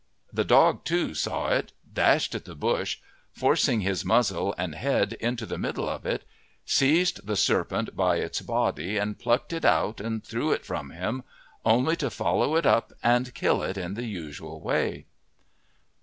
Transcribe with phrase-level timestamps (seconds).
[0.33, 2.97] The dog, too, saw it, dashed at the bush,
[3.33, 6.23] forcing his muzzle and head into the middle of it,
[6.65, 11.23] seized the serpent by its body and plucked it out and threw it from him,
[11.63, 15.05] only to follow it up and kill it in the usual way.